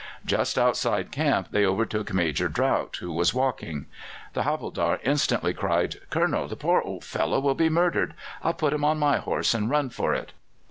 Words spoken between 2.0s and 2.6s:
Major